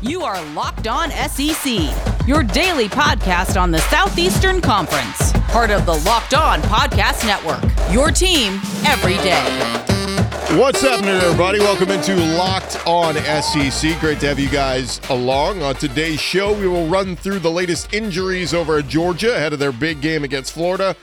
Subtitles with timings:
[0.00, 1.66] You are Locked On SEC,
[2.24, 7.60] your daily podcast on the Southeastern Conference, part of the Locked On Podcast Network.
[7.92, 9.42] Your team every day.
[10.56, 11.58] What's happening, everybody?
[11.58, 13.98] Welcome into Locked On SEC.
[13.98, 15.62] Great to have you guys along.
[15.62, 19.58] On today's show, we will run through the latest injuries over at Georgia ahead of
[19.58, 20.94] their big game against Florida.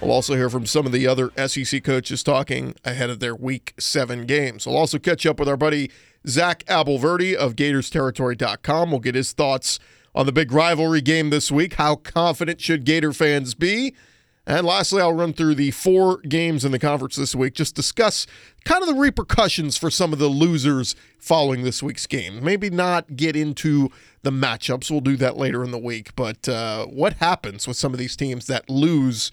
[0.00, 3.74] We'll also hear from some of the other SEC coaches talking ahead of their Week
[3.78, 4.66] 7 games.
[4.66, 5.90] We'll also catch up with our buddy
[6.26, 8.90] Zach Abolverdi of GatorsTerritory.com.
[8.90, 9.78] We'll get his thoughts
[10.14, 11.74] on the big rivalry game this week.
[11.74, 13.94] How confident should Gator fans be?
[14.46, 18.26] And lastly, I'll run through the four games in the conference this week, just discuss
[18.64, 22.42] kind of the repercussions for some of the losers following this week's game.
[22.42, 23.90] Maybe not get into
[24.22, 27.92] the matchups, we'll do that later in the week, but uh, what happens with some
[27.92, 29.30] of these teams that lose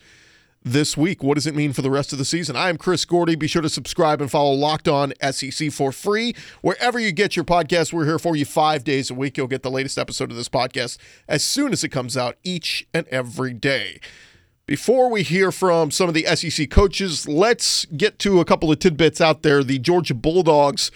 [0.63, 1.23] this week.
[1.23, 2.55] What does it mean for the rest of the season?
[2.55, 3.35] I am Chris Gordy.
[3.35, 6.35] Be sure to subscribe and follow Locked On SEC for free.
[6.61, 9.38] Wherever you get your podcast, we're here for you five days a week.
[9.38, 10.97] You'll get the latest episode of this podcast
[11.27, 14.00] as soon as it comes out each and every day.
[14.66, 18.80] Before we hear from some of the SEC coaches, let's get to a couple of
[18.80, 19.63] tidbits out there.
[19.63, 20.91] The Georgia Bulldogs.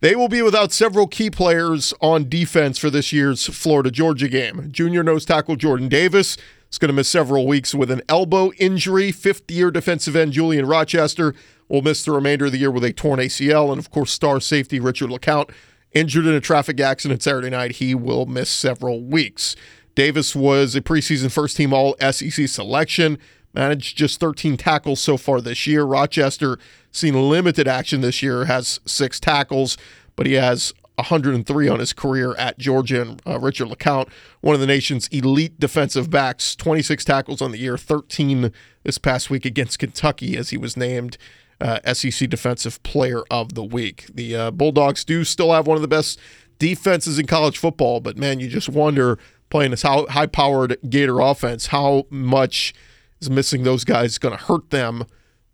[0.00, 4.68] They will be without several key players on defense for this year's Florida Georgia game.
[4.70, 6.36] Junior nose tackle Jordan Davis
[6.74, 9.12] is going to miss several weeks with an elbow injury.
[9.12, 11.32] Fifth year defensive end Julian Rochester
[11.68, 13.70] will miss the remainder of the year with a torn ACL.
[13.70, 15.50] And of course, star safety Richard LeCounte,
[15.92, 17.72] injured in a traffic accident Saturday night.
[17.76, 19.54] He will miss several weeks.
[19.94, 23.18] Davis was a preseason first team All SEC selection,
[23.52, 25.84] managed just 13 tackles so far this year.
[25.84, 26.58] Rochester
[26.90, 29.78] seen limited action this year, has six tackles,
[30.16, 33.02] but he has 103 on his career at Georgia.
[33.02, 34.08] And uh, Richard LeCounte,
[34.40, 38.52] one of the nation's elite defensive backs, 26 tackles on the year, 13
[38.84, 41.18] this past week against Kentucky as he was named
[41.60, 44.06] uh, SEC Defensive Player of the Week.
[44.12, 46.20] The uh, Bulldogs do still have one of the best
[46.58, 49.18] defenses in college football, but man, you just wonder
[49.50, 52.74] playing this high powered Gator offense, how much
[53.20, 55.04] is missing those guys going to hurt them.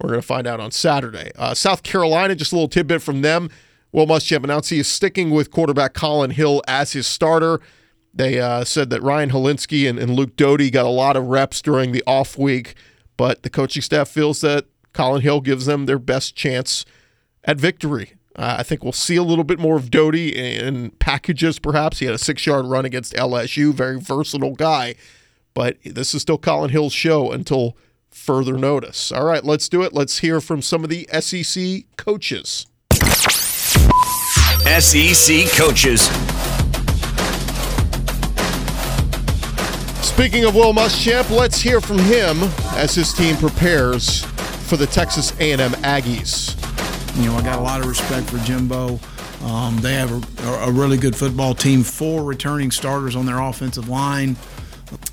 [0.01, 1.33] We're going to find out on Saturday.
[1.37, 3.51] Uh, South Carolina, just a little tidbit from them.
[3.93, 7.61] Will Muschamp announced he is sticking with quarterback Collin Hill as his starter.
[8.15, 11.63] They uh, said that Ryan Hilinski and, and Luke Doty got a lot of reps
[11.63, 12.75] during the off week,
[13.17, 16.85] but the coaching staff feels that Collin Hill gives them their best chance
[17.45, 18.15] at victory.
[18.37, 21.99] Uh, I think we'll see a little bit more of Doty in packages, perhaps.
[21.99, 24.95] He had a six yard run against LSU, very versatile guy.
[25.53, 27.77] But this is still Collin Hill's show until
[28.11, 29.11] further notice.
[29.11, 29.93] All right, let's do it.
[29.93, 32.67] Let's hear from some of the SEC coaches.
[34.79, 36.03] SEC coaches.
[40.01, 42.39] Speaking of Will Muschamp, let's hear from him
[42.77, 44.23] as his team prepares
[44.69, 46.55] for the Texas A&M Aggies.
[47.17, 49.01] You know, I got a lot of respect for Jimbo.
[49.43, 50.13] Um, they have
[50.45, 51.83] a, a, really good football team.
[51.83, 54.37] Four returning starters on their offensive line,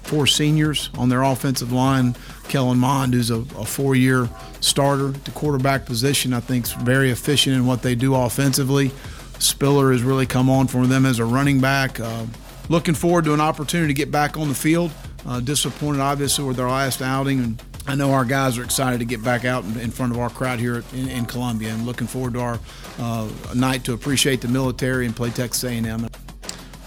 [0.03, 2.15] four seniors on their offensive line.
[2.47, 4.29] Kellen Mond, who's a, a four-year
[4.59, 8.91] starter, the quarterback position, I think is very efficient in what they do offensively.
[9.39, 11.99] Spiller has really come on for them as a running back.
[11.99, 12.25] Uh,
[12.69, 14.91] looking forward to an opportunity to get back on the field.
[15.25, 19.05] Uh, disappointed, obviously, with their last outing, and I know our guys are excited to
[19.05, 22.33] get back out in front of our crowd here in, in Columbia, and looking forward
[22.33, 22.59] to our
[22.99, 26.07] uh, night to appreciate the military and play Texas A&M.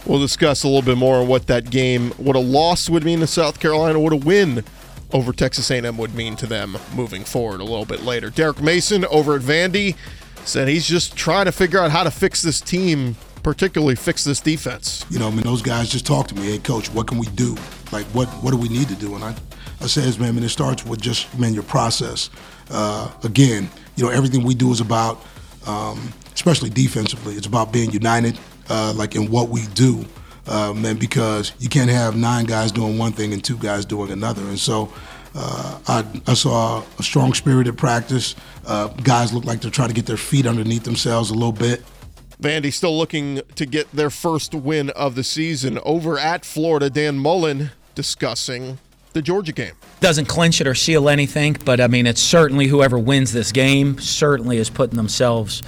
[0.07, 3.21] We'll discuss a little bit more on what that game, what a loss would mean
[3.21, 4.65] to South Carolina, what a win
[5.13, 8.31] over Texas A&M would mean to them moving forward a little bit later.
[8.31, 9.97] Derek Mason over at Vandy
[10.45, 14.41] said he's just trying to figure out how to fix this team, particularly fix this
[14.41, 15.05] defense.
[15.11, 17.27] You know, I mean, those guys just talk to me, hey, coach, what can we
[17.29, 17.57] do?
[17.93, 19.15] Like, what what do we need to do?
[19.15, 19.35] And I,
[19.81, 22.31] I says, man, I mean, it starts with just, man, your process.
[22.71, 25.21] Uh, again, you know, everything we do is about,
[25.67, 30.05] um, especially defensively, it's about being united, uh, like in what we do.
[30.47, 34.11] Um, and because you can't have nine guys doing one thing and two guys doing
[34.11, 34.43] another.
[34.43, 34.93] And so
[35.35, 38.35] uh, I, I, saw a strong spirited practice.
[38.67, 41.83] Uh, guys look like they're trying to get their feet underneath themselves a little bit.
[42.41, 46.91] Vandy still looking to get their first win of the season over at Florida.
[46.91, 48.79] Dan Mullen discussing
[49.13, 49.75] the Georgia game.
[50.01, 53.99] Doesn't clinch it or seal anything, but I mean, it's certainly whoever wins this game
[53.99, 55.63] certainly is putting themselves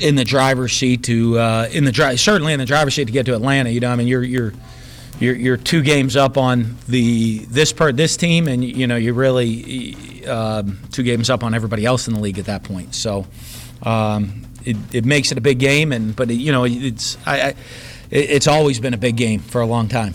[0.00, 3.12] in the driver's seat to uh, in the drive certainly in the driver's seat to
[3.12, 3.70] get to Atlanta.
[3.70, 4.52] You know, I mean, you're you're
[5.22, 9.14] you're, you're two games up on the this part this team, and you know you're
[9.14, 12.94] really uh, two games up on everybody else in the league at that point.
[12.94, 13.26] So
[13.84, 17.40] um, it, it makes it a big game, and but it, you know it's I,
[17.40, 17.54] I,
[18.10, 20.14] it's always been a big game for a long time.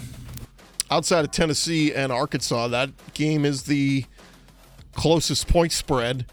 [0.92, 4.06] Outside of Tennessee and Arkansas, that game is the
[4.94, 6.26] closest point spread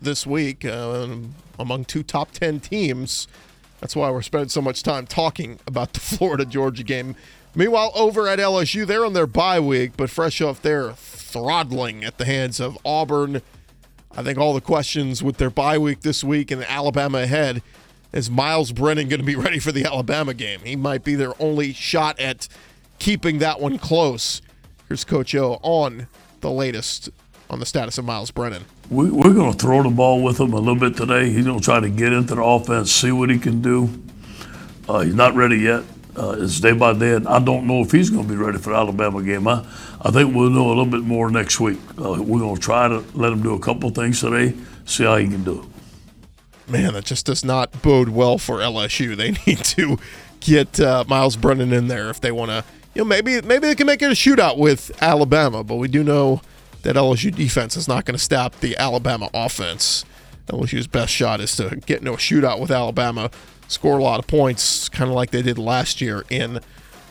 [0.00, 1.08] this week uh,
[1.58, 3.26] among two top ten teams.
[3.80, 7.16] That's why we're spending so much time talking about the Florida Georgia game.
[7.54, 12.18] Meanwhile, over at LSU, they're on their bye week, but fresh off their throttling at
[12.18, 13.42] the hands of Auburn.
[14.16, 17.62] I think all the questions with their bye week this week and Alabama ahead
[18.12, 20.60] is Myles Brennan going to be ready for the Alabama game?
[20.64, 22.48] He might be their only shot at
[22.98, 24.40] keeping that one close.
[24.88, 26.06] Here's Coach O on
[26.40, 27.10] the latest
[27.50, 28.64] on the status of Myles Brennan.
[28.90, 31.30] We, are going to throw the ball with him a little bit today.
[31.30, 33.90] He's going to try to get into the offense, see what he can do.
[34.88, 35.84] Uh, he's not ready yet.
[36.16, 38.58] Uh, it's day by day, and I don't know if he's going to be ready
[38.58, 39.48] for the Alabama game.
[39.48, 39.64] I,
[40.02, 41.78] I think we'll know a little bit more next week.
[41.98, 44.54] Uh, we're going to try to let him do a couple things today,
[44.84, 45.66] see how he can do
[46.68, 49.16] Man, that just does not bode well for LSU.
[49.16, 49.98] They need to
[50.40, 52.64] get uh, Myles Brennan in there if they want to.
[52.94, 56.04] You know, maybe maybe they can make it a shootout with Alabama, but we do
[56.04, 56.42] know
[56.82, 60.04] that LSU defense is not going to stop the Alabama offense.
[60.48, 63.30] LSU's best shot is to get into a shootout with Alabama,
[63.72, 66.60] score a lot of points, kind of like they did last year in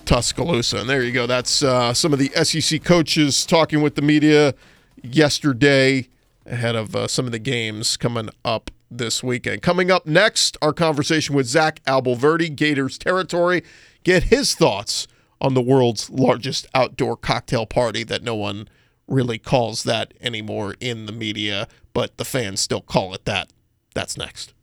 [0.06, 0.80] Tuscaloosa.
[0.80, 1.28] And there you go.
[1.28, 4.54] That's uh, some of the SEC coaches talking with the media
[5.02, 6.08] yesterday
[6.46, 9.62] ahead of uh, some of the games coming up this weekend.
[9.62, 13.64] Coming up next, our conversation with Zach Abolverdi, Gators territory.
[14.04, 15.08] Get his thoughts
[15.40, 18.68] on the world's largest outdoor cocktail party that no one
[19.08, 23.52] really calls that anymore in the media, but the fans still call it that.
[23.94, 24.54] That's next.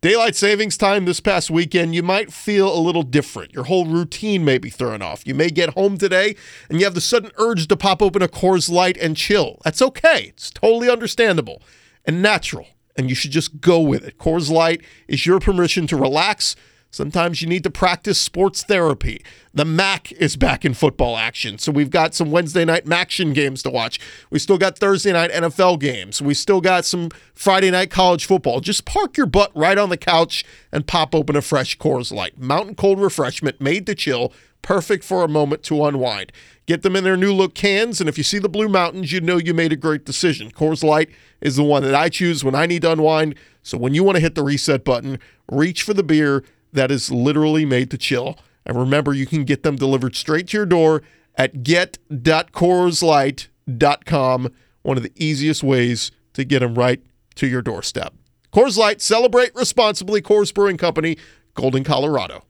[0.00, 3.52] Daylight savings time this past weekend, you might feel a little different.
[3.52, 5.26] Your whole routine may be thrown off.
[5.26, 6.36] You may get home today
[6.70, 9.58] and you have the sudden urge to pop open a Coors Light and chill.
[9.64, 10.26] That's okay.
[10.28, 11.64] It's totally understandable
[12.04, 14.18] and natural, and you should just go with it.
[14.18, 16.54] Coors Light is your permission to relax
[16.90, 19.22] Sometimes you need to practice sports therapy.
[19.52, 21.58] The MAC is back in football action.
[21.58, 24.00] So we've got some Wednesday night MACtion games to watch.
[24.30, 26.22] We still got Thursday night NFL games.
[26.22, 28.60] We still got some Friday night college football.
[28.60, 32.38] Just park your butt right on the couch and pop open a fresh Coors Light.
[32.38, 34.32] Mountain cold refreshment made to chill,
[34.62, 36.32] perfect for a moment to unwind.
[36.64, 39.20] Get them in their new look cans, and if you see the Blue Mountains, you
[39.20, 40.50] know you made a great decision.
[40.50, 43.34] Coors Light is the one that I choose when I need to unwind.
[43.62, 45.18] So when you want to hit the reset button,
[45.50, 48.38] reach for the beer that is literally made to chill.
[48.66, 51.02] And remember, you can get them delivered straight to your door
[51.36, 57.02] at get.coorslight.com, one of the easiest ways to get them right
[57.36, 58.12] to your doorstep.
[58.52, 60.20] Coors Light, celebrate responsibly.
[60.20, 61.16] Coors Brewing Company,
[61.54, 62.44] Golden, Colorado.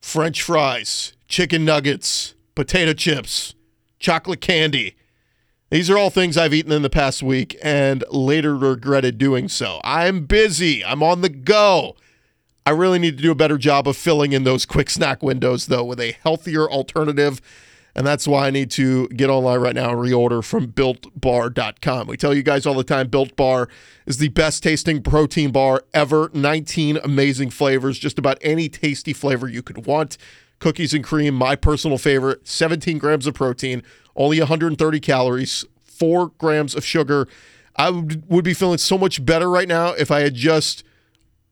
[0.00, 3.54] French fries, chicken nuggets, potato chips,
[3.98, 4.96] chocolate candy.
[5.70, 9.80] These are all things I've eaten in the past week and later regretted doing so.
[9.84, 10.84] I'm busy.
[10.84, 11.94] I'm on the go.
[12.66, 15.66] I really need to do a better job of filling in those quick snack windows,
[15.66, 17.40] though, with a healthier alternative.
[17.94, 22.08] And that's why I need to get online right now and reorder from builtbar.com.
[22.08, 23.68] We tell you guys all the time Built Bar
[24.06, 26.32] is the best tasting protein bar ever.
[26.34, 30.18] 19 amazing flavors, just about any tasty flavor you could want.
[30.58, 33.82] Cookies and cream, my personal favorite, 17 grams of protein,
[34.20, 37.26] only 130 calories, four grams of sugar.
[37.76, 40.84] I would be feeling so much better right now if I had just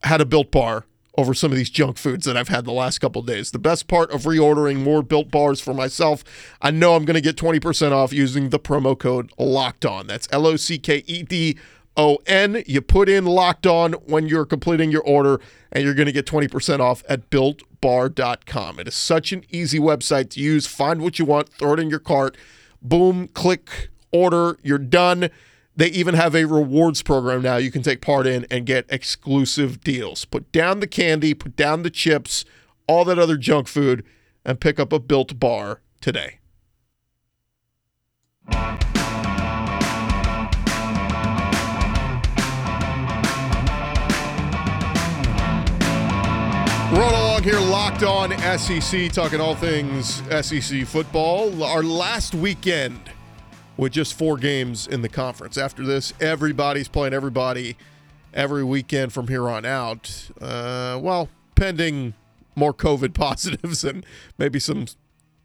[0.02, 0.84] had a built bar
[1.16, 3.50] over some of these junk foods that I've had the last couple days.
[3.50, 6.22] The best part of reordering more built bars for myself,
[6.60, 10.06] I know I'm going to get 20% off using the promo code locked on.
[10.06, 11.56] That's L O C K E D
[11.96, 12.62] O N.
[12.66, 15.40] You put in locked on when you're completing your order,
[15.72, 18.78] and you're going to get 20% off at builtbar.com.
[18.78, 20.66] It is such an easy website to use.
[20.66, 22.36] Find what you want, throw it in your cart,
[22.82, 25.30] boom, click, order, you're done.
[25.76, 29.80] They even have a rewards program now you can take part in and get exclusive
[29.80, 30.24] deals.
[30.24, 32.44] Put down the candy, put down the chips,
[32.88, 34.04] all that other junk food,
[34.44, 36.40] and pick up a built bar today.
[46.92, 51.62] Roll along here, locked on SEC, talking all things SEC football.
[51.62, 52.98] Our last weekend
[53.76, 55.58] with just four games in the conference.
[55.58, 57.76] After this, everybody's playing everybody
[58.32, 60.30] every weekend from here on out.
[60.40, 62.14] Uh, well, pending
[62.56, 64.06] more COVID positives and
[64.38, 64.86] maybe some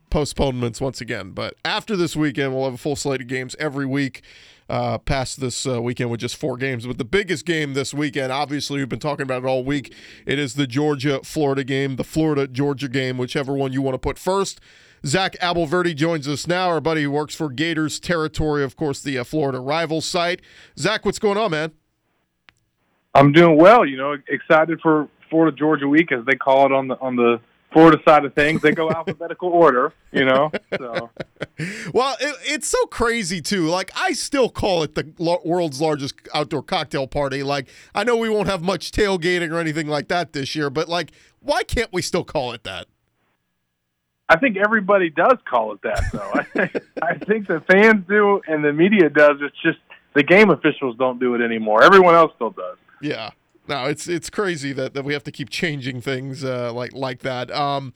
[0.10, 1.32] postponements once again.
[1.32, 4.22] But after this weekend, we'll have a full slate of games every week
[4.70, 6.86] uh, past this uh, weekend with just four games.
[6.86, 9.94] But the biggest game this weekend, obviously, we've been talking about it all week.
[10.26, 14.00] It is the Georgia Florida game, the Florida Georgia game, whichever one you want to
[14.00, 14.60] put first.
[15.06, 19.18] Zach Abolverdi joins us now, our buddy who works for Gators Territory, of course, the
[19.18, 20.42] uh, Florida rival site.
[20.78, 21.72] Zach, what's going on, man?
[23.14, 23.86] I'm doing well.
[23.86, 27.42] You know, excited for Florida Georgia week as they call it on the on the
[27.74, 30.52] Florida side of things, they go alphabetical order, you know.
[30.78, 31.10] So,
[31.94, 33.68] well, it, it's so crazy too.
[33.68, 35.12] Like I still call it the
[35.44, 37.44] world's largest outdoor cocktail party.
[37.44, 40.88] Like I know we won't have much tailgating or anything like that this year, but
[40.88, 42.88] like, why can't we still call it that?
[44.30, 46.62] I think everybody does call it that, though.
[47.04, 49.38] I think the fans do and the media does.
[49.42, 49.80] It's just
[50.14, 51.84] the game officials don't do it anymore.
[51.84, 52.78] Everyone else still does.
[53.02, 53.32] Yeah.
[53.68, 57.20] No, it's it's crazy that, that we have to keep changing things uh, like like
[57.20, 57.50] that.
[57.52, 57.94] Um,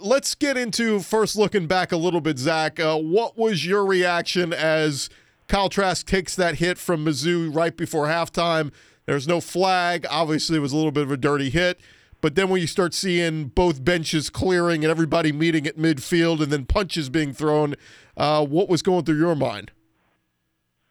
[0.00, 2.80] let's get into first looking back a little bit, Zach.
[2.80, 5.10] Uh, what was your reaction as
[5.46, 8.72] Kyle Trask takes that hit from Mizzou right before halftime?
[9.04, 10.06] There's no flag.
[10.08, 11.80] Obviously, it was a little bit of a dirty hit.
[12.22, 16.50] But then when you start seeing both benches clearing and everybody meeting at midfield and
[16.50, 17.74] then punches being thrown,
[18.16, 19.70] uh, what was going through your mind?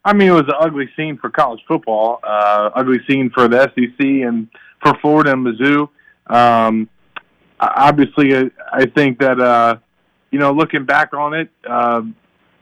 [0.06, 3.62] I mean, it was an ugly scene for college football, uh, ugly scene for the
[3.74, 4.50] SEC and
[4.82, 5.90] for Florida and Mizzou.
[6.28, 6.90] Um,
[7.60, 9.78] obviously, I, I think that uh,
[10.32, 12.02] you know, looking back on it, uh,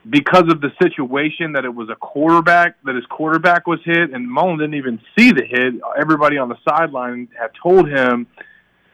[0.08, 4.28] because of the situation that it was a quarterback that his quarterback was hit, and
[4.28, 5.74] Mullen didn't even see the hit.
[5.98, 8.26] Everybody on the sideline had told him,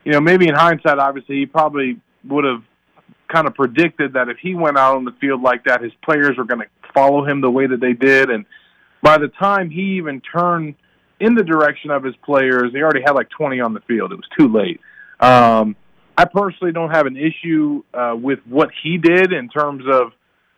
[0.04, 2.62] you know, maybe in hindsight, obviously, he probably would have
[3.28, 6.36] kind of predicted that if he went out on the field like that, his players
[6.36, 8.30] were going to follow him the way that they did.
[8.30, 8.44] And
[9.02, 10.74] by the time he even turned
[11.20, 14.12] in the direction of his players, he already had like 20 on the field.
[14.12, 14.80] It was too late.
[15.20, 15.76] Um,
[16.16, 20.12] I personally don't have an issue uh, with what he did in terms of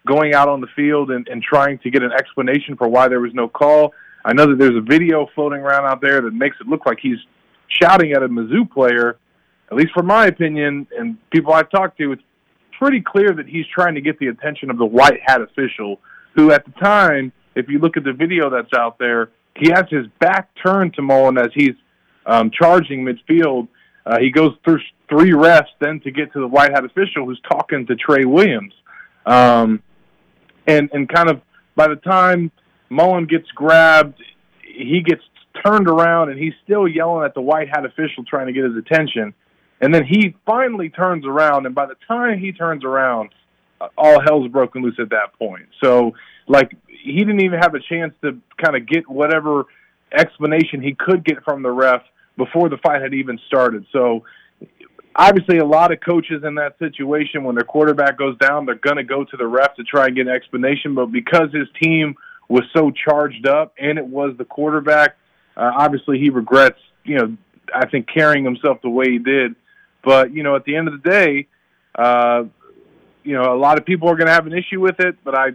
[0.06, 3.20] going out on the field and, and trying to get an explanation for why there
[3.20, 3.92] was no call.
[4.24, 6.98] I know that there's a video floating around out there that makes it look like
[7.00, 7.18] he's
[7.68, 9.18] shouting at a Mizzou player.
[9.70, 12.22] At least from my opinion, and people I've talked to, it's
[12.80, 16.00] pretty clear that he's trying to get the attention of the white hat official
[16.34, 19.84] who at the time, if you look at the video that's out there, he has
[19.90, 21.74] his back turned to Mullen as he's
[22.24, 23.68] um, charging midfield.
[24.06, 27.40] Uh, he goes through three refs then to get to the white hat official who's
[27.50, 28.72] talking to Trey Williams.
[29.26, 29.82] Um,
[30.66, 31.42] and, and kind of
[31.76, 32.50] by the time
[32.88, 34.22] Mullen gets grabbed,
[34.62, 35.22] he gets
[35.64, 38.76] turned around and he's still yelling at the white hat official trying to get his
[38.76, 39.34] attention.
[39.80, 43.30] And then he finally turns around, and by the time he turns around,
[43.96, 45.66] all hell's broken loose at that point.
[45.82, 46.12] So,
[46.46, 49.64] like, he didn't even have a chance to kind of get whatever
[50.12, 52.02] explanation he could get from the ref
[52.36, 53.86] before the fight had even started.
[53.90, 54.24] So,
[55.16, 58.96] obviously, a lot of coaches in that situation, when their quarterback goes down, they're going
[58.96, 60.94] to go to the ref to try and get an explanation.
[60.94, 62.16] But because his team
[62.48, 65.16] was so charged up and it was the quarterback,
[65.56, 67.36] uh, obviously, he regrets, you know,
[67.74, 69.54] I think carrying himself the way he did.
[70.02, 71.46] But, you know, at the end of the day,
[71.94, 72.44] uh,
[73.22, 75.34] you know, a lot of people are going to have an issue with it, but
[75.34, 75.50] I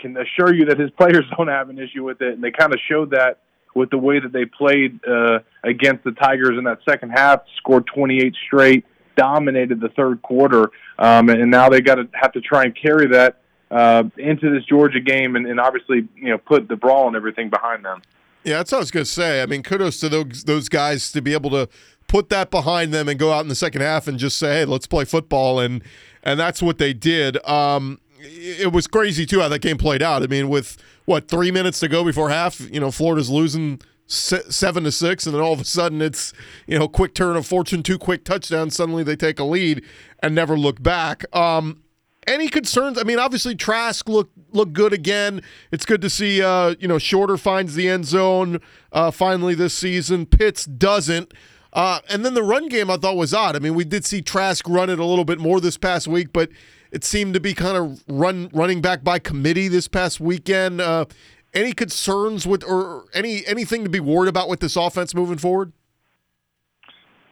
[0.00, 2.72] can assure you that his players don't have an issue with it, and they kind
[2.72, 3.38] of showed that
[3.74, 7.86] with the way that they played uh, against the Tigers in that second half, scored
[7.86, 8.84] 28 straight,
[9.16, 13.08] dominated the third quarter, um, and now they got to have to try and carry
[13.08, 17.16] that uh, into this Georgia game, and, and obviously, you know, put the brawl and
[17.16, 18.02] everything behind them.
[18.44, 19.40] Yeah, that's what I was going to say.
[19.40, 21.68] I mean, kudos to those those guys to be able to
[22.12, 24.64] put that behind them and go out in the second half and just say, "Hey,
[24.66, 25.82] let's play football." And
[26.22, 27.42] and that's what they did.
[27.48, 30.22] Um, it was crazy too how that game played out.
[30.22, 30.76] I mean, with
[31.06, 35.34] what three minutes to go before half, you know, Florida's losing seven to six, and
[35.34, 36.34] then all of a sudden it's
[36.66, 38.76] you know quick turn of fortune, two quick touchdowns.
[38.76, 39.82] Suddenly they take a lead
[40.22, 41.24] and never look back.
[41.34, 41.82] Um,
[42.26, 42.98] any concerns?
[42.98, 45.40] I mean, obviously Trask look look good again.
[45.70, 46.42] It's good to see.
[46.42, 48.60] Uh, you know, Shorter finds the end zone
[48.92, 50.26] uh, finally this season.
[50.26, 51.32] Pitts doesn't.
[51.72, 53.56] Uh, and then the run game I thought was odd.
[53.56, 56.32] I mean, we did see Trask run it a little bit more this past week,
[56.32, 56.50] but
[56.90, 60.80] it seemed to be kind of run running back by committee this past weekend.
[60.80, 61.06] Uh,
[61.54, 65.72] any concerns with or any anything to be worried about with this offense moving forward?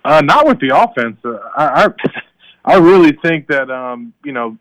[0.05, 1.19] Uh, not with the offense.
[1.23, 1.89] Uh, I, I,
[2.65, 4.57] I really think that um, you know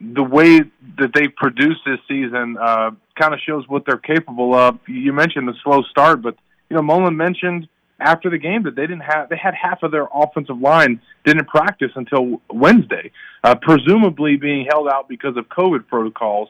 [0.00, 0.60] the way
[0.98, 4.78] that they produced this season uh, kind of shows what they're capable of.
[4.86, 6.36] You mentioned the slow start, but
[6.68, 7.68] you know Mullen mentioned
[8.00, 11.46] after the game that they didn't have they had half of their offensive line didn't
[11.46, 16.48] practice until Wednesday, uh, presumably being held out because of COVID protocols.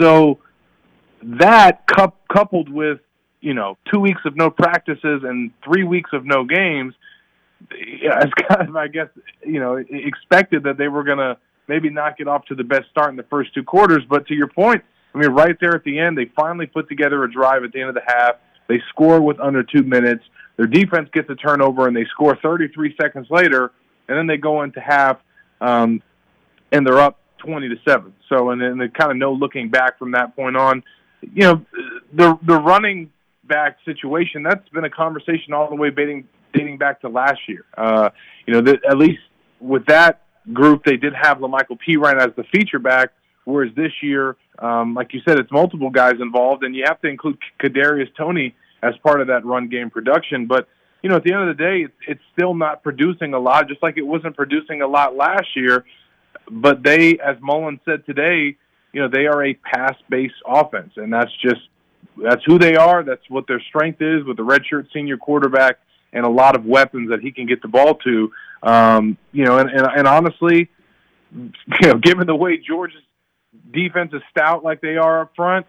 [0.00, 0.38] So
[1.22, 3.00] that cu- coupled with
[3.40, 6.94] you know two weeks of no practices and three weeks of no games,
[7.70, 9.08] it's kind of I guess
[9.44, 11.36] you know expected that they were going to
[11.68, 14.02] maybe not get off to the best start in the first two quarters.
[14.08, 14.82] But to your point,
[15.14, 17.80] I mean, right there at the end, they finally put together a drive at the
[17.80, 18.36] end of the half.
[18.68, 20.24] They score with under two minutes.
[20.56, 23.72] Their defense gets a turnover and they score 33 seconds later,
[24.08, 25.18] and then they go into half
[25.60, 26.02] um,
[26.72, 28.14] and they're up 20 to seven.
[28.28, 30.82] So and then they kind of no looking back from that point on.
[31.22, 31.66] You know,
[32.12, 33.10] the the running
[33.44, 37.64] back situation that's been a conversation all the way dating dating back to last year.
[37.76, 38.10] Uh,
[38.46, 39.20] you know, that at least
[39.60, 40.22] with that
[40.52, 43.10] group they did have Lamical Perine as the feature back,
[43.44, 47.08] whereas this year, um, like you said, it's multiple guys involved, and you have to
[47.08, 48.54] include Kadarius Toney
[48.86, 50.46] as part of that run game production.
[50.46, 50.68] But
[51.02, 53.68] you know, at the end of the day, it's, it's still not producing a lot,
[53.68, 55.84] just like it wasn't producing a lot last year.
[56.50, 58.56] But they, as Mullen said today,
[58.92, 61.60] you know, they are a pass-based offense, and that's just
[62.16, 63.02] that's who they are.
[63.02, 65.78] That's what their strength is with the redshirt senior quarterback
[66.12, 68.32] and a lot of weapons that he can get the ball to.
[68.62, 70.70] Um, you know, and, and, and honestly,
[71.32, 71.52] you
[71.82, 73.02] know, given the way Georgia's
[73.70, 75.66] defense is stout like they are up front,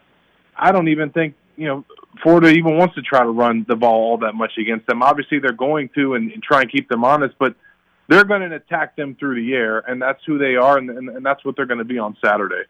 [0.56, 1.86] I don't even think you know
[2.24, 5.04] Florida even wants to try to run the ball all that much against them.
[5.04, 7.56] Obviously, they're going to and, and try and keep them honest, but
[8.08, 11.10] they're going to attack them through the air, and that's who they are, and, and,
[11.10, 12.64] and that's what they're going to be on Saturday.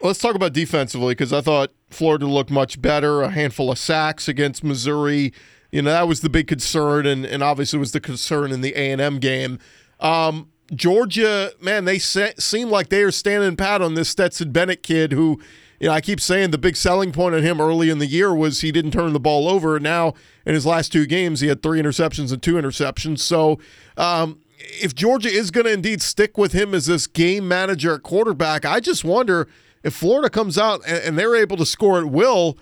[0.00, 3.22] Let's talk about defensively because I thought Florida looked much better.
[3.22, 5.32] A handful of sacks against Missouri.
[5.72, 8.74] You know that was the big concern, and, and obviously was the concern in the
[8.76, 9.58] A and M game.
[10.00, 14.82] Um, Georgia, man, they se- seem like they are standing pat on this Stetson Bennett
[14.82, 15.40] kid who
[15.80, 18.34] you know, I keep saying the big selling point on him early in the year
[18.34, 19.78] was he didn't turn the ball over.
[19.80, 20.14] Now,
[20.46, 23.20] in his last two games, he had three interceptions and two interceptions.
[23.20, 23.58] So,
[23.96, 28.02] um, if Georgia is going to indeed stick with him as this game manager at
[28.02, 29.48] quarterback, I just wonder
[29.82, 32.56] if Florida comes out and, and they're able to score at will.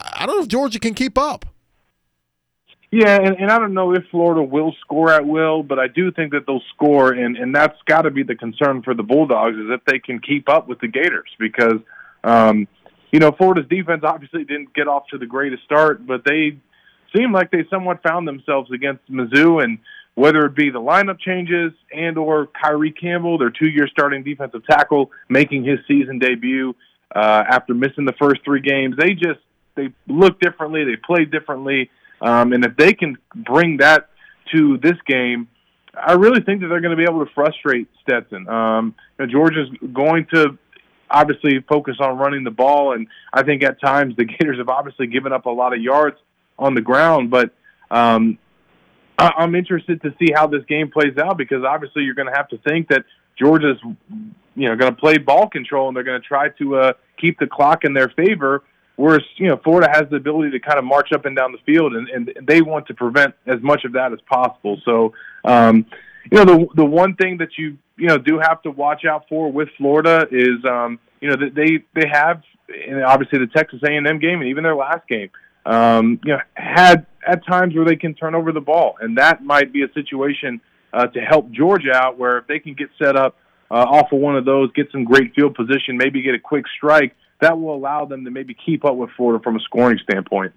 [0.00, 1.46] I don't know if Georgia can keep up.
[2.90, 6.10] Yeah, and, and I don't know if Florida will score at will, but I do
[6.10, 9.56] think that they'll score, and, and that's got to be the concern for the Bulldogs
[9.56, 11.80] is if they can keep up with the Gators because–
[12.28, 12.68] um,
[13.10, 16.58] you know, Florida's defense obviously didn't get off to the greatest start, but they
[17.16, 19.78] seemed like they somewhat found themselves against Mizzou, and
[20.14, 25.10] whether it be the lineup changes and or Kyree Campbell, their two-year starting defensive tackle,
[25.28, 26.74] making his season debut
[27.14, 29.40] uh, after missing the first three games, they just
[29.74, 31.88] they look differently, they play differently,
[32.20, 34.10] um, and if they can bring that
[34.52, 35.48] to this game,
[35.94, 38.48] I really think that they're going to be able to frustrate Stetson.
[38.48, 40.58] Um, you know, Georgia's going to
[41.10, 42.92] obviously focus on running the ball.
[42.92, 46.16] And I think at times the Gators have obviously given up a lot of yards
[46.58, 47.30] on the ground.
[47.30, 47.50] But
[47.90, 48.38] um,
[49.18, 52.36] I- I'm interested to see how this game plays out because obviously you're going to
[52.36, 53.04] have to think that
[53.38, 53.78] Georgia's
[54.56, 57.38] you know going to play ball control and they're going to try to uh, keep
[57.38, 58.62] the clock in their favor.
[58.96, 61.58] Whereas you know Florida has the ability to kind of march up and down the
[61.58, 64.80] field, and, and they want to prevent as much of that as possible.
[64.84, 65.12] So,
[65.44, 65.86] um,
[66.32, 69.28] you know, the the one thing that you you know do have to watch out
[69.28, 74.18] for with Florida is um, you know they they have and obviously the Texas A&M
[74.18, 75.30] game and even their last game
[75.66, 78.96] um, you know had at times where they can turn over the ball.
[79.00, 80.60] And that might be a situation
[80.92, 83.36] uh, to help Georgia out where if they can get set up
[83.70, 86.64] uh, off of one of those, get some great field position, maybe get a quick
[86.74, 90.54] strike, that will allow them to maybe keep up with Florida from a scoring standpoint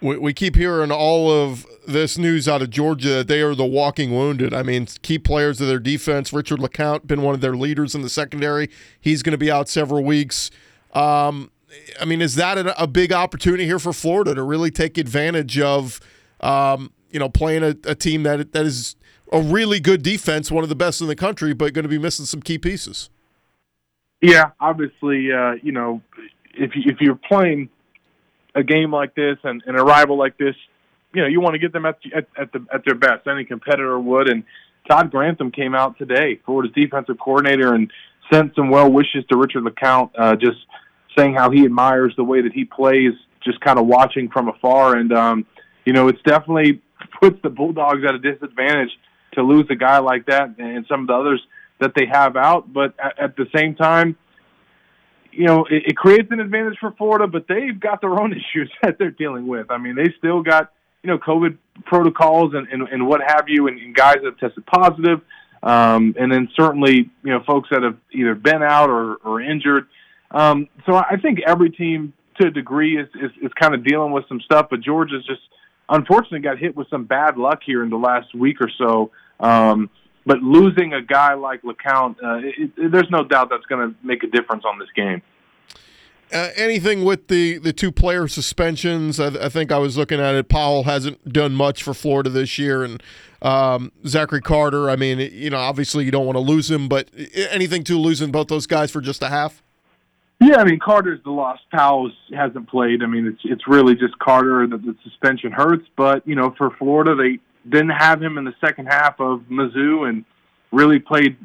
[0.00, 3.08] we, we keep hearing all of this news out of Georgia.
[3.08, 4.54] That they are the walking wounded.
[4.54, 6.32] I mean, key players of their defense.
[6.32, 8.70] Richard LeCounte been one of their leaders in the secondary.
[9.00, 10.50] He's going to be out several weeks.
[10.94, 11.50] Um,
[12.00, 15.58] I mean, is that a, a, big opportunity here for Florida to really take advantage
[15.58, 16.00] of,
[16.40, 18.96] um, you know, playing a, a team that that is
[19.32, 21.98] a really good defense, one of the best in the country, but going to be
[21.98, 23.10] missing some key pieces?
[24.22, 26.00] Yeah, obviously, uh, you know,
[26.54, 27.68] if if you're playing
[28.58, 30.54] a game like this and and a rival like this,
[31.14, 33.26] you know, you want to get them at, at, at the at their best.
[33.26, 34.28] Any competitor would.
[34.28, 34.42] And
[34.90, 37.90] Todd Grantham came out today, Florida's defensive coordinator, and
[38.32, 40.58] sent some well wishes to Richard LeCounte, uh, just
[41.16, 44.96] saying how he admires the way that he plays, just kind of watching from afar.
[44.96, 45.46] And um,
[45.84, 46.82] you know, it's definitely
[47.20, 48.90] puts the Bulldogs at a disadvantage
[49.34, 51.40] to lose a guy like that and some of the others
[51.80, 52.72] that they have out.
[52.72, 54.16] But at, at the same time,
[55.32, 58.70] you know, it, it creates an advantage for Florida, but they've got their own issues
[58.82, 59.70] that they're dealing with.
[59.70, 63.68] I mean, they still got you know COVID protocols and and, and what have you,
[63.68, 65.20] and, and guys that have tested positive,
[65.62, 69.86] um, and then certainly you know folks that have either been out or, or injured.
[70.30, 74.12] Um, so I think every team to a degree is, is is kind of dealing
[74.12, 75.40] with some stuff, but Georgia's just
[75.88, 79.10] unfortunately got hit with some bad luck here in the last week or so.
[79.40, 79.90] Um,
[80.28, 83.96] but losing a guy like LeCounte, uh, it, it, there's no doubt that's going to
[84.06, 85.22] make a difference on this game.
[86.30, 89.18] Uh, anything with the, the two player suspensions?
[89.18, 90.50] I, I, think I was looking at it.
[90.50, 93.02] Powell hasn't done much for Florida this year, and
[93.40, 94.90] um, Zachary Carter.
[94.90, 98.30] I mean, you know, obviously you don't want to lose him, but anything to losing
[98.30, 99.62] both those guys for just a half?
[100.40, 101.58] Yeah, I mean Carter's the loss.
[101.72, 103.02] Powell hasn't played.
[103.02, 105.86] I mean, it's it's really just Carter that the suspension hurts.
[105.96, 110.08] But you know, for Florida, they didn't have him in the second half of Mizzou
[110.08, 110.24] and
[110.72, 111.36] really played,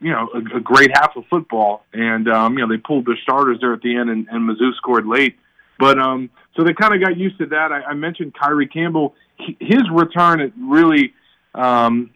[0.00, 1.84] you know, a, a great half of football.
[1.92, 4.74] And um, you know, they pulled their starters there at the end, and, and Mizzou
[4.76, 5.36] scored late.
[5.78, 7.72] But um, so they kind of got used to that.
[7.72, 9.14] I, I mentioned Kyree Campbell.
[9.36, 11.14] He, his return, it really,
[11.54, 12.10] um,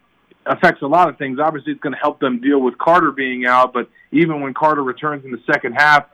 [0.45, 1.39] affects a lot of things.
[1.39, 4.83] Obviously, it's going to help them deal with Carter being out, but even when Carter
[4.83, 6.05] returns in the second half,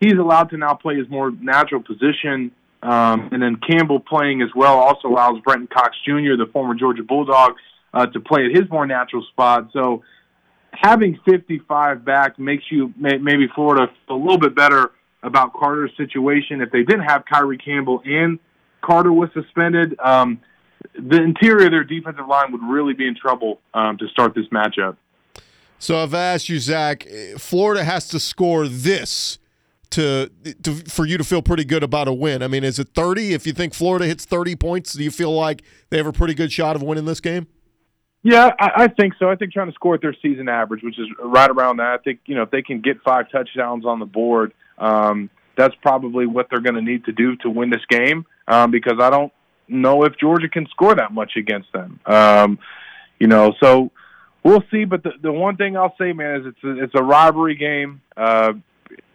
[0.00, 2.50] he's allowed to now play his more natural position.
[2.86, 7.02] Um, and then Campbell playing as well also allows Brenton Cox Jr., the former Georgia
[7.02, 7.56] Bulldog,
[7.92, 9.70] uh, to play at his more natural spot.
[9.72, 10.04] So
[10.70, 14.92] having 55 back makes you may, maybe Florida a little bit better
[15.24, 16.60] about Carter's situation.
[16.60, 18.38] If they didn't have Kyree Campbell and
[18.82, 20.40] Carter was suspended, um,
[20.94, 24.46] the interior of their defensive line would really be in trouble um, to start this
[24.52, 24.96] matchup.
[25.80, 27.04] So I've asked you, Zach.
[27.36, 29.38] Florida has to score this
[29.90, 30.30] to,
[30.62, 32.42] to for you to feel pretty good about a win.
[32.42, 33.32] I mean, is it 30?
[33.32, 36.34] If you think Florida hits 30 points, do you feel like they have a pretty
[36.34, 37.46] good shot of winning this game?
[38.22, 39.30] Yeah, I, I think so.
[39.30, 41.92] I think trying to score at their season average, which is right around that.
[41.92, 45.74] I think you know if they can get five touchdowns on the board, um, that's
[45.80, 48.26] probably what they're going to need to do to win this game.
[48.48, 49.32] Um, because I don't
[49.68, 52.00] know if Georgia can score that much against them.
[52.04, 52.58] Um,
[53.20, 53.90] you know, so
[54.42, 54.84] we'll see.
[54.84, 58.00] But the the one thing I'll say, man, is it's a, it's a rivalry game.
[58.16, 58.54] Uh,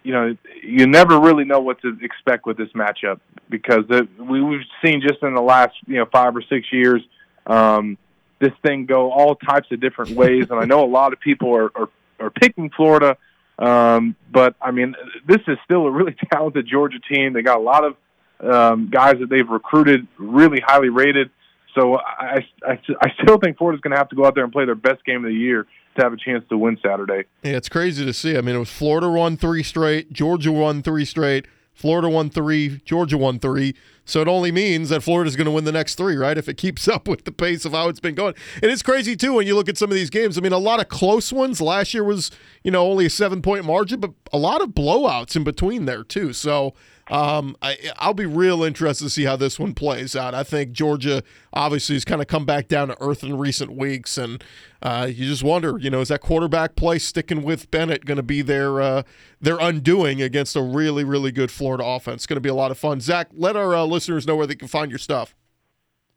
[0.03, 3.85] you know, you never really know what to expect with this matchup because
[4.17, 7.01] we, we've seen just in the last you know five or six years
[7.45, 7.97] um,
[8.39, 10.47] this thing go all types of different ways.
[10.49, 13.17] and I know a lot of people are are, are picking Florida.
[13.59, 14.95] Um, but I mean,
[15.27, 17.33] this is still a really talented Georgia team.
[17.33, 17.95] They got a lot of
[18.39, 21.29] um, guys that they've recruited, really highly rated.
[21.75, 24.51] So I, I, I still think Florida's going to have to go out there and
[24.51, 27.27] play their best game of the year to have a chance to win Saturday.
[27.43, 28.37] Yeah, it's crazy to see.
[28.37, 32.81] I mean, it was Florida won three straight, Georgia won three straight, Florida won three,
[32.85, 33.75] Georgia won three.
[34.05, 36.37] So it only means that Florida's going to win the next three, right?
[36.37, 38.33] If it keeps up with the pace of how it's been going.
[38.61, 40.37] And it's crazy, too, when you look at some of these games.
[40.37, 41.61] I mean, a lot of close ones.
[41.61, 42.31] Last year was,
[42.63, 46.03] you know, only a seven point margin, but a lot of blowouts in between there,
[46.03, 46.33] too.
[46.33, 46.73] So
[47.11, 50.33] um, I, will be real interested to see how this one plays out.
[50.33, 54.17] I think Georgia obviously has kind of come back down to earth in recent weeks,
[54.17, 54.41] and
[54.81, 58.23] uh, you just wonder, you know, is that quarterback play sticking with Bennett going to
[58.23, 59.03] be their uh,
[59.41, 62.21] their undoing against a really really good Florida offense?
[62.21, 63.01] It's going to be a lot of fun.
[63.01, 65.35] Zach, let our uh, listeners know where they can find your stuff.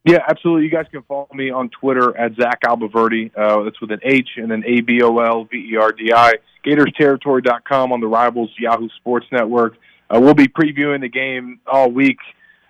[0.05, 0.65] Yeah, absolutely.
[0.65, 3.31] You guys can follow me on Twitter at Zach Abolverdi.
[3.37, 6.13] Uh, that's with an H and then A B O L V E R D
[6.13, 6.35] I.
[6.67, 9.77] GatorsTerritory.com on the Rivals Yahoo Sports Network.
[10.11, 12.19] Uh, we'll be previewing the game all week.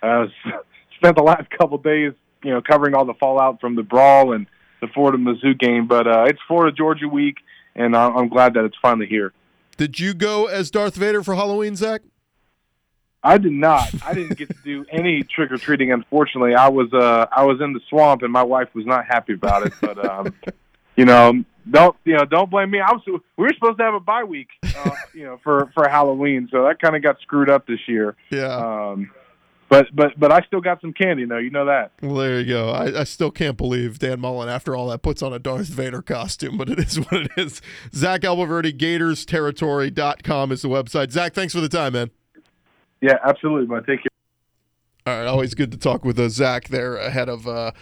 [0.02, 0.26] Uh,
[0.96, 2.12] spent the last couple days,
[2.44, 4.46] you know, covering all the fallout from the brawl and
[4.80, 5.88] the Florida Mizzou game.
[5.88, 7.36] But uh, it's Florida Georgia week,
[7.74, 9.32] and I'm glad that it's finally here.
[9.76, 12.02] Did you go as Darth Vader for Halloween, Zach?
[13.24, 13.88] I did not.
[14.04, 15.90] I didn't get to do any trick or treating.
[15.90, 19.32] Unfortunately, I was uh, I was in the swamp, and my wife was not happy
[19.32, 19.72] about it.
[19.80, 20.34] But um,
[20.96, 22.26] you know, don't you know?
[22.26, 22.80] Don't blame me.
[22.80, 25.88] I was we were supposed to have a bye week, uh, you know, for for
[25.88, 28.14] Halloween, so that kind of got screwed up this year.
[28.30, 28.56] Yeah.
[28.56, 29.10] Um,
[29.70, 31.38] but but but I still got some candy though.
[31.38, 31.92] You know that.
[32.02, 32.68] Well, there you go.
[32.68, 36.02] I, I still can't believe Dan Mullen, after all that, puts on a Darth Vader
[36.02, 37.62] costume, but it is what it is.
[37.94, 41.10] Zach Abolverdi, GatorsTerritory.com is the website.
[41.10, 42.10] Zach, thanks for the time, man.
[43.04, 43.84] Yeah, absolutely, man.
[43.84, 44.08] Take care.
[45.06, 47.72] All right, always good to talk with uh, Zach there ahead of uh,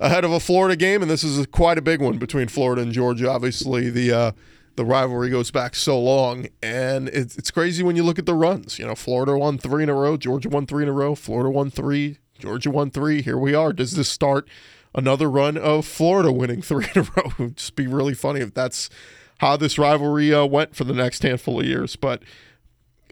[0.00, 2.82] ahead of a Florida game, and this is a, quite a big one between Florida
[2.82, 3.30] and Georgia.
[3.30, 4.32] Obviously, the uh,
[4.74, 8.34] the rivalry goes back so long, and it's, it's crazy when you look at the
[8.34, 8.80] runs.
[8.80, 11.50] You know, Florida won three in a row, Georgia won three in a row, Florida
[11.50, 13.22] won three, Georgia won three.
[13.22, 13.72] Here we are.
[13.72, 14.48] Does this start
[14.96, 17.26] another run of Florida winning three in a row?
[17.26, 18.90] It would just be really funny if that's
[19.38, 22.24] how this rivalry uh, went for the next handful of years, but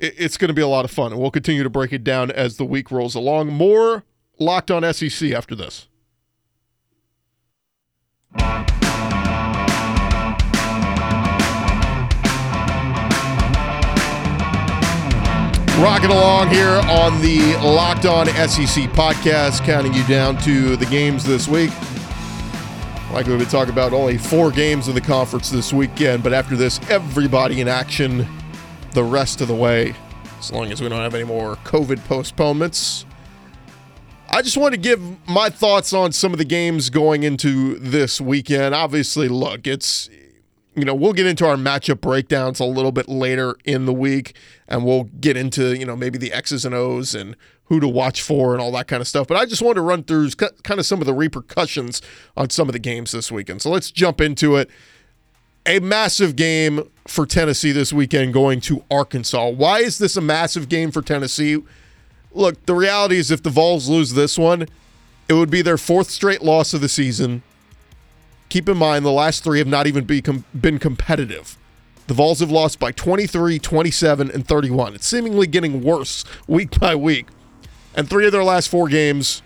[0.01, 1.13] it's going to be a lot of fun.
[1.13, 3.49] And we'll continue to break it down as the week rolls along.
[3.49, 4.05] More
[4.39, 5.87] locked on SEC after this.
[15.79, 21.25] Rocking along here on the Locked On SEC podcast, counting you down to the games
[21.25, 21.71] this week.
[23.13, 26.55] Like we've been talking about, only four games of the conference this weekend, but after
[26.55, 28.29] this, everybody in action
[28.93, 29.95] the rest of the way,
[30.39, 33.05] as long as we don't have any more COVID postponements.
[34.29, 38.21] I just want to give my thoughts on some of the games going into this
[38.21, 38.75] weekend.
[38.75, 40.09] Obviously, look, it's
[40.75, 44.37] you know, we'll get into our matchup breakdowns a little bit later in the week
[44.69, 48.23] and we'll get into, you know, maybe the X's and O's and who to watch
[48.23, 49.27] for and all that kind of stuff.
[49.27, 52.01] But I just want to run through kind of some of the repercussions
[52.37, 53.63] on some of the games this weekend.
[53.63, 54.71] So let's jump into it
[55.67, 59.49] a massive game for Tennessee this weekend going to Arkansas.
[59.51, 61.63] Why is this a massive game for Tennessee?
[62.33, 64.67] Look, the reality is if the Vols lose this one,
[65.29, 67.43] it would be their fourth straight loss of the season.
[68.49, 71.57] Keep in mind, the last three have not even be com- been competitive.
[72.07, 74.95] The Vols have lost by 23, 27, and 31.
[74.95, 77.29] It's seemingly getting worse week by week.
[77.95, 79.43] And three of their last four games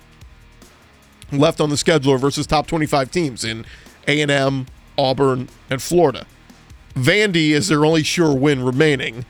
[1.32, 3.66] left on the schedule versus top 25 teams in
[4.08, 4.66] A&M,
[4.96, 6.26] Auburn, and Florida.
[6.94, 9.24] Vandy is their only sure win remaining.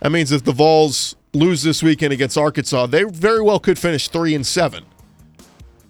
[0.00, 4.08] That means if the Vols lose this weekend against Arkansas, they very well could finish
[4.08, 4.84] three and seven.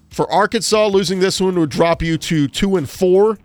[0.09, 3.39] For Arkansas, losing this one would drop you to two and four,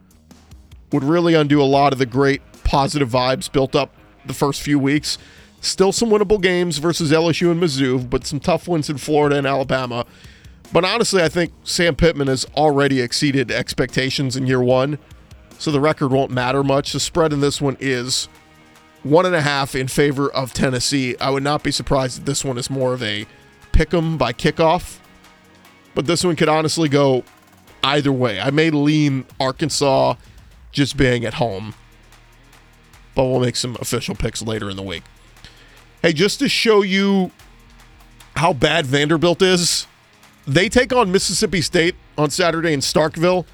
[0.92, 3.94] would really undo a lot of the great positive vibes built up
[4.26, 5.18] the first few weeks.
[5.60, 9.46] Still some winnable games versus LSU and Mizzou, but some tough wins in Florida and
[9.46, 10.04] Alabama.
[10.72, 14.98] But honestly, I think Sam Pittman has already exceeded expectations in year one,
[15.58, 16.92] so the record won't matter much.
[16.92, 18.28] The spread in this one is
[19.02, 21.16] one and a half in favor of Tennessee.
[21.18, 23.26] I would not be surprised if this one is more of a
[23.72, 24.98] pick 'em by kickoff,
[25.94, 27.24] but this one could honestly go
[27.82, 28.40] either way.
[28.40, 30.14] I may lean Arkansas
[30.72, 31.74] just being at home,
[33.14, 35.02] but we'll make some official picks later in the week.
[36.02, 37.30] Hey, just to show you
[38.36, 39.86] how bad Vanderbilt is,
[40.46, 43.44] they take on Mississippi State on Saturday in Starkville,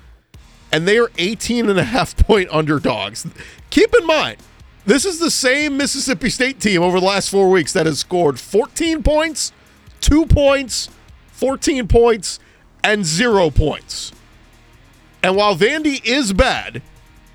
[0.74, 3.24] and they are 18 and a half point underdogs.
[3.70, 4.38] Keep in mind,
[4.84, 8.40] this is the same Mississippi State team over the last four weeks that has scored
[8.40, 9.52] 14 points,
[10.00, 10.88] two points,
[11.30, 12.40] 14 points,
[12.82, 14.10] and zero points.
[15.22, 16.82] And while Vandy is bad,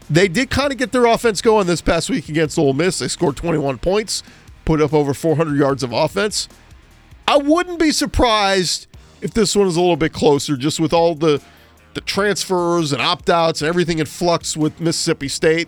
[0.10, 3.00] they did kind of get their offense going this past week against Ole Miss.
[3.00, 4.22] They scored 21 points
[4.66, 6.50] put up over 400 yards of offense.
[7.26, 8.88] I wouldn't be surprised
[9.22, 11.42] if this one is a little bit closer, just with all the
[11.94, 15.68] the transfers and opt outs and everything in flux with Mississippi State.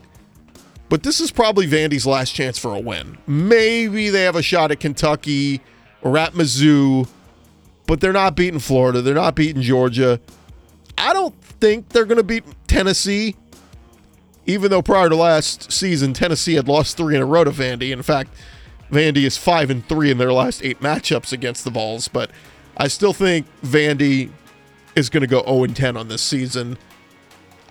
[0.89, 3.17] But this is probably Vandy's last chance for a win.
[3.25, 5.61] Maybe they have a shot at Kentucky
[6.01, 7.07] or at Mizzou,
[7.87, 9.01] but they're not beating Florida.
[9.01, 10.19] They're not beating Georgia.
[10.97, 13.35] I don't think they're going to beat Tennessee,
[14.45, 17.91] even though prior to last season, Tennessee had lost three in a row to Vandy.
[17.91, 18.33] In fact,
[18.91, 22.31] Vandy is five and three in their last eight matchups against the Vols, but
[22.75, 24.31] I still think Vandy
[24.95, 26.77] is going to go 0 and 10 on this season.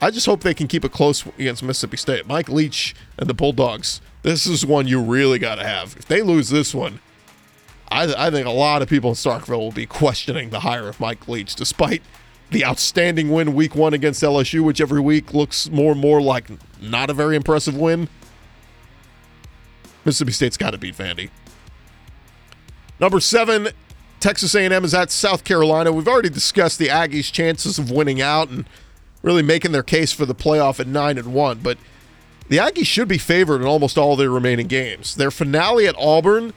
[0.00, 2.26] I just hope they can keep it close against Mississippi State.
[2.26, 4.00] Mike Leach and the Bulldogs.
[4.22, 5.96] This is one you really got to have.
[5.98, 7.00] If they lose this one,
[7.90, 11.00] I, I think a lot of people in Starkville will be questioning the hire of
[11.00, 12.02] Mike Leach, despite
[12.50, 16.46] the outstanding win week one against LSU, which every week looks more and more like
[16.80, 18.08] not a very impressive win.
[20.04, 21.30] Mississippi State's got to beat Vandy.
[22.98, 23.68] Number seven,
[24.20, 25.90] Texas A&M is at South Carolina.
[25.92, 28.66] We've already discussed the Aggies' chances of winning out and
[29.22, 31.78] really making their case for the playoff at nine and one, but
[32.48, 35.14] the Aggies should be favored in almost all their remaining games.
[35.14, 36.52] Their finale at Auburn.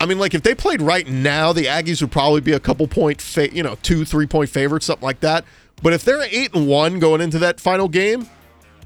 [0.00, 2.86] I mean, like if they played right now, the Aggies would probably be a couple
[2.86, 5.44] point, fa- you know, two, three point favorites, something like that.
[5.82, 8.28] But if they're eight and one going into that final game,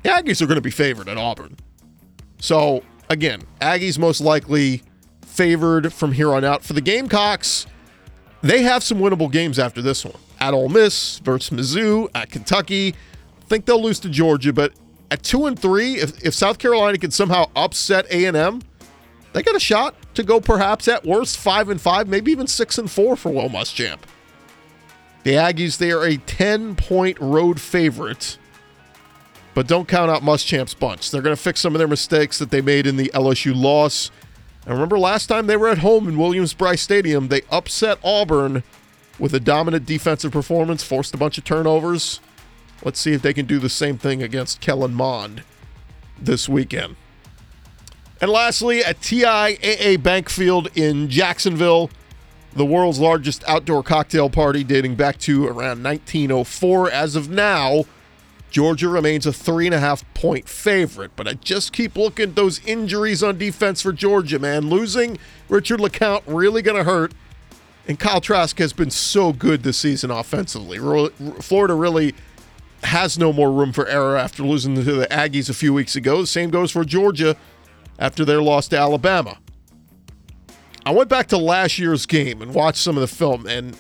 [0.03, 1.57] the Aggies are going to be favored at Auburn.
[2.39, 4.83] So again, Aggies most likely
[5.37, 6.65] favored from here on out.
[6.65, 7.67] For the Gamecocks,
[8.43, 10.17] they have some winnable games after this one.
[10.41, 12.95] At Ole Miss versus Mizzou, at Kentucky.
[13.41, 14.73] I think they'll lose to Georgia, but
[15.11, 18.63] at two and three, if, if South Carolina can somehow upset A&M,
[19.33, 22.79] they got a shot to go perhaps at worst five and five, maybe even six
[22.79, 23.99] and four for Will Muschamp.
[25.23, 28.39] The Aggies, they are a 10 point road favorite
[29.57, 31.11] but don't count out Muschamp's bunch.
[31.11, 34.11] They're going to fix some of their mistakes that they made in the LSU loss.
[34.67, 38.65] And remember last time they were at home in Williams-Brice Stadium, they upset Auburn
[39.19, 42.21] with a dominant defensive performance, forced a bunch of turnovers.
[42.85, 45.45] Let's see if they can do the same thing against Kellen Mond
[46.21, 46.97] this weekend.
[48.21, 51.91] And lastly, at TIAA Bank Field in Jacksonville,
[52.53, 56.91] the world's largest outdoor cocktail party dating back to around 1904.
[56.91, 57.85] As of now,
[58.57, 62.37] Georgia remains a three and a half point favorite, but I just keep looking at
[62.37, 64.71] those injuries on defense for Georgia, man.
[64.71, 65.19] Losing
[65.51, 67.13] Richard LeCounte really going to hurt.
[67.87, 70.79] And Kyle Trask has been so good this season offensively.
[71.43, 72.15] Florida really
[72.83, 76.23] has no more room for error after losing to the Aggies a few weeks ago.
[76.23, 77.37] The same goes for Georgia
[77.99, 79.37] after their loss to Alabama.
[80.87, 83.77] I went back to last year's game and watched some of the film, and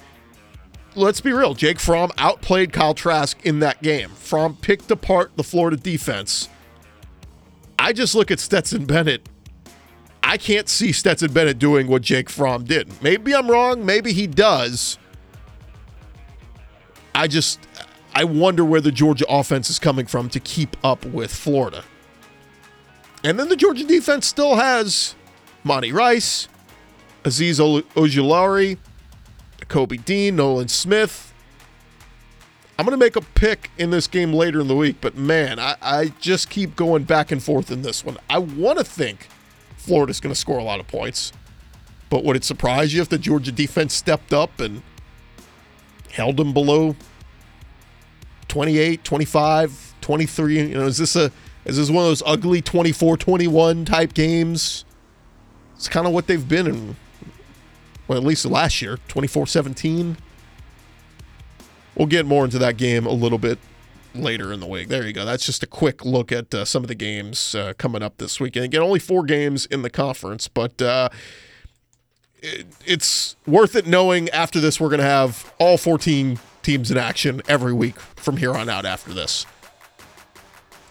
[0.97, 1.55] let's be real.
[1.55, 4.11] Jake Fromm outplayed Kyle Trask in that game.
[4.11, 6.49] Fromm picked apart the Florida defense.
[7.79, 9.29] I just look at Stetson Bennett.
[10.23, 12.91] I can't see Stetson Bennett doing what Jake Fromm did.
[13.03, 13.85] Maybe I'm wrong.
[13.85, 14.99] Maybe he does.
[17.15, 17.61] I just,
[18.15, 21.85] I wonder where the Georgia offense is coming from to keep up with Florida.
[23.23, 25.15] And then the Georgia defense still has
[25.65, 26.49] Monty Rice,
[27.25, 28.79] Azeez Ojulari,
[29.69, 31.33] Kobe Dean, Nolan Smith.
[32.79, 35.59] I'm going to make a pick in this game later in the week, but man,
[35.59, 38.19] I, I just keep going back and forth in this one.
[38.29, 39.29] I want to think
[39.77, 41.33] Florida's going to score a lot of points,
[42.11, 44.83] but would it surprise you if the Georgia defense stepped up and
[46.17, 46.97] held them below
[48.49, 50.59] 28, 25, 23.
[50.59, 51.31] You know, is this a
[51.65, 54.85] is this one of those ugly 24-21 type games?
[55.75, 56.97] It's kind of what they've been in.
[58.09, 60.17] Well, at least last year, 24-17.
[61.97, 63.59] We'll get more into that game a little bit
[64.15, 64.89] later in the week.
[64.89, 65.25] There you go.
[65.25, 68.39] That's just a quick look at uh, some of the games uh, coming up this
[68.41, 68.67] weekend.
[68.67, 71.09] Again, only four games in the conference, but uh,
[72.43, 76.99] it, it's worth it knowing after this we're going to have all 14 teams in
[76.99, 79.47] action every week from here on out after this.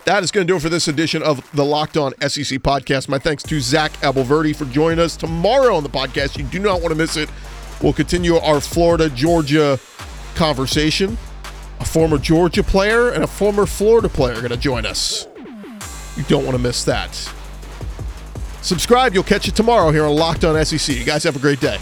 [0.05, 3.09] That is going to do it for this edition of the Locked On SEC podcast.
[3.09, 6.37] My thanks to Zach Abolverdi for joining us tomorrow on the podcast.
[6.37, 7.27] You do not want to miss it.
[7.81, 9.79] We'll continue our Florida Georgia
[10.35, 11.17] conversation.
[11.79, 15.27] A former Georgia player and a former Florida player are going to join us.
[16.15, 17.15] You don't want to miss that.
[18.61, 19.15] Subscribe.
[19.15, 20.95] You'll catch it tomorrow here on Locked On SEC.
[20.95, 21.79] You guys have a great day.